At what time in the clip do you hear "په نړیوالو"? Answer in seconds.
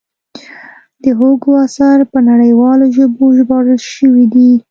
2.11-2.85